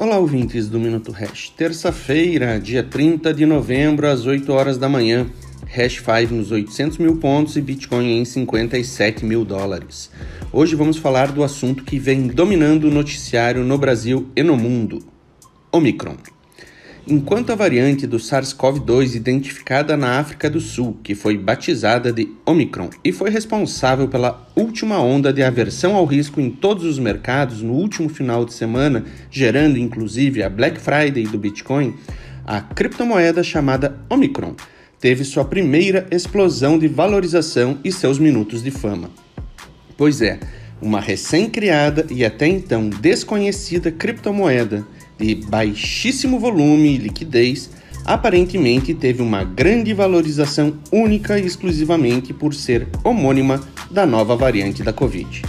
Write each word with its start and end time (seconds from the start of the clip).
Olá, 0.00 0.16
ouvintes 0.16 0.68
do 0.68 0.78
Minuto 0.78 1.10
Hash. 1.10 1.50
Terça-feira, 1.56 2.60
dia 2.60 2.84
30 2.84 3.34
de 3.34 3.44
novembro, 3.44 4.06
às 4.06 4.26
8 4.26 4.52
horas 4.52 4.78
da 4.78 4.88
manhã. 4.88 5.26
Hash 5.66 5.96
5 5.96 6.32
nos 6.32 6.52
800 6.52 6.98
mil 6.98 7.16
pontos 7.16 7.56
e 7.56 7.60
Bitcoin 7.60 8.20
em 8.20 8.24
57 8.24 9.24
mil 9.24 9.44
dólares. 9.44 10.08
Hoje 10.52 10.76
vamos 10.76 10.98
falar 10.98 11.32
do 11.32 11.42
assunto 11.42 11.82
que 11.82 11.98
vem 11.98 12.28
dominando 12.28 12.84
o 12.84 12.92
noticiário 12.92 13.64
no 13.64 13.76
Brasil 13.76 14.28
e 14.36 14.42
no 14.44 14.56
mundo: 14.56 15.00
Omicron. 15.72 16.16
Enquanto 17.10 17.50
a 17.50 17.54
variante 17.54 18.06
do 18.06 18.18
SARS-CoV-2 18.18 19.14
identificada 19.14 19.96
na 19.96 20.18
África 20.18 20.50
do 20.50 20.60
Sul, 20.60 20.98
que 21.02 21.14
foi 21.14 21.38
batizada 21.38 22.12
de 22.12 22.28
Omicron 22.44 22.90
e 23.02 23.12
foi 23.12 23.30
responsável 23.30 24.08
pela 24.08 24.46
última 24.54 25.00
onda 25.00 25.32
de 25.32 25.42
aversão 25.42 25.96
ao 25.96 26.04
risco 26.04 26.38
em 26.38 26.50
todos 26.50 26.84
os 26.84 26.98
mercados 26.98 27.62
no 27.62 27.72
último 27.72 28.10
final 28.10 28.44
de 28.44 28.52
semana, 28.52 29.06
gerando 29.30 29.78
inclusive 29.78 30.42
a 30.42 30.50
Black 30.50 30.78
Friday 30.78 31.24
do 31.24 31.38
Bitcoin, 31.38 31.94
a 32.44 32.60
criptomoeda 32.60 33.42
chamada 33.42 33.98
Omicron 34.10 34.54
teve 35.00 35.24
sua 35.24 35.46
primeira 35.46 36.06
explosão 36.10 36.78
de 36.78 36.88
valorização 36.88 37.78
e 37.82 37.90
seus 37.90 38.18
minutos 38.18 38.62
de 38.62 38.70
fama. 38.70 39.08
Pois 39.96 40.20
é, 40.20 40.38
uma 40.78 41.00
recém-criada 41.00 42.06
e 42.10 42.22
até 42.22 42.46
então 42.46 42.90
desconhecida 42.90 43.90
criptomoeda 43.90 44.86
de 45.18 45.34
baixíssimo 45.34 46.38
volume 46.38 46.94
e 46.94 46.98
liquidez, 46.98 47.70
aparentemente 48.04 48.94
teve 48.94 49.20
uma 49.20 49.44
grande 49.44 49.92
valorização 49.92 50.74
única 50.90 51.38
e 51.38 51.44
exclusivamente 51.44 52.32
por 52.32 52.54
ser 52.54 52.88
homônima 53.04 53.60
da 53.90 54.06
nova 54.06 54.36
variante 54.36 54.82
da 54.82 54.92
Covid. 54.92 55.42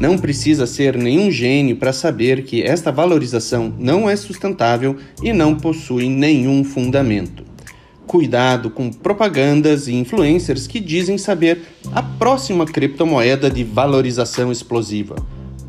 Não 0.00 0.16
precisa 0.16 0.64
ser 0.64 0.96
nenhum 0.96 1.28
gênio 1.28 1.76
para 1.76 1.92
saber 1.92 2.44
que 2.44 2.62
esta 2.62 2.92
valorização 2.92 3.74
não 3.78 4.08
é 4.08 4.14
sustentável 4.14 4.96
e 5.20 5.32
não 5.32 5.56
possui 5.56 6.08
nenhum 6.08 6.62
fundamento. 6.62 7.42
Cuidado 8.06 8.70
com 8.70 8.90
propagandas 8.90 9.88
e 9.88 9.94
influencers 9.94 10.68
que 10.68 10.78
dizem 10.78 11.18
saber 11.18 11.62
a 11.92 12.02
próxima 12.02 12.64
criptomoeda 12.64 13.50
de 13.50 13.64
valorização 13.64 14.52
explosiva, 14.52 15.16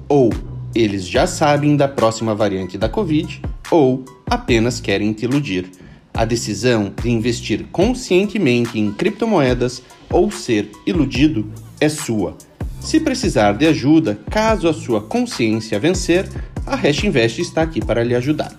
ou 0.07 0.29
eles 0.73 1.07
já 1.07 1.25
sabem 1.25 1.75
da 1.75 1.87
próxima 1.87 2.35
variante 2.35 2.77
da 2.77 2.87
Covid 2.87 3.41
ou 3.71 4.03
apenas 4.25 4.79
querem 4.79 5.13
te 5.13 5.25
iludir. 5.25 5.69
A 6.13 6.25
decisão 6.25 6.93
de 7.01 7.09
investir 7.09 7.65
conscientemente 7.71 8.77
em 8.77 8.91
criptomoedas 8.91 9.81
ou 10.11 10.29
ser 10.29 10.69
iludido 10.85 11.51
é 11.79 11.87
sua. 11.87 12.35
Se 12.81 12.99
precisar 12.99 13.53
de 13.53 13.67
ajuda, 13.67 14.19
caso 14.29 14.67
a 14.67 14.73
sua 14.73 15.01
consciência 15.01 15.79
vencer, 15.79 16.27
a 16.65 16.75
Hash 16.75 17.03
Invest 17.03 17.41
está 17.41 17.61
aqui 17.61 17.83
para 17.83 18.03
lhe 18.03 18.15
ajudar. 18.15 18.57